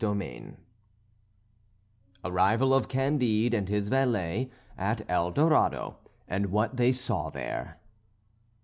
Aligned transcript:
XVII 0.03 0.53
ARRIVAL 2.23 2.73
OF 2.73 2.87
CANDIDE 2.87 3.53
AND 3.53 3.69
HIS 3.69 3.89
VALET 3.89 4.49
AT 4.75 5.03
EL 5.07 5.29
DORADO, 5.29 5.95
AND 6.27 6.47
WHAT 6.47 6.75
THEY 6.75 6.91
SAW 6.91 7.29
THERE. 7.29 7.77